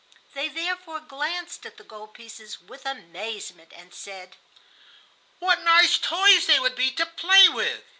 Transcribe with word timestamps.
They 0.33 0.47
therefore 0.47 0.99
glanced 0.99 1.63
at 1.63 1.77
the 1.77 1.83
gold 1.83 2.15
pieces 2.15 2.59
with 2.59 2.87
amazement, 2.87 3.71
and 3.71 3.93
said, 3.93 4.35
"What 5.37 5.61
nice 5.61 5.99
toys 5.99 6.47
they 6.47 6.59
would 6.59 6.75
be 6.75 6.89
to 6.93 7.05
play 7.05 7.47
with!" 7.47 7.83